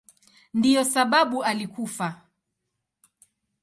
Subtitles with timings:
[0.53, 2.21] Ndiyo sababu alikufa.